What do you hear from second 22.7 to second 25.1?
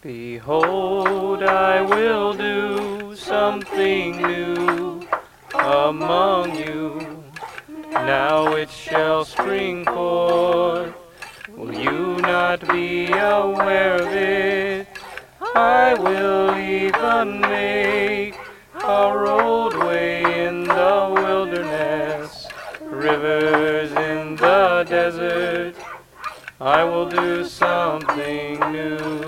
rivers in the